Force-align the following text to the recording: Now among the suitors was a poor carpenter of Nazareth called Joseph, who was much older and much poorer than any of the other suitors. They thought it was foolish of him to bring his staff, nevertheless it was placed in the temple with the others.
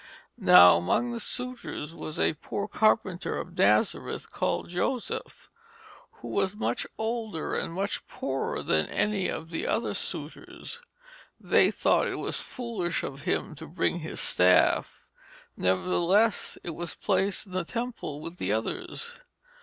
Now 0.39 0.77
among 0.77 1.11
the 1.11 1.19
suitors 1.19 1.93
was 1.93 2.17
a 2.17 2.33
poor 2.33 2.67
carpenter 2.67 3.37
of 3.37 3.55
Nazareth 3.55 4.31
called 4.31 4.67
Joseph, 4.67 5.47
who 6.13 6.27
was 6.29 6.55
much 6.55 6.87
older 6.97 7.53
and 7.53 7.71
much 7.71 8.07
poorer 8.07 8.63
than 8.63 8.87
any 8.87 9.27
of 9.27 9.51
the 9.51 9.67
other 9.67 9.93
suitors. 9.93 10.81
They 11.39 11.69
thought 11.69 12.07
it 12.07 12.15
was 12.17 12.41
foolish 12.41 13.03
of 13.03 13.21
him 13.25 13.53
to 13.53 13.67
bring 13.67 13.99
his 13.99 14.19
staff, 14.19 15.05
nevertheless 15.55 16.57
it 16.63 16.71
was 16.71 16.95
placed 16.95 17.45
in 17.45 17.51
the 17.51 17.63
temple 17.63 18.21
with 18.21 18.37
the 18.37 18.51
others. 18.51 19.17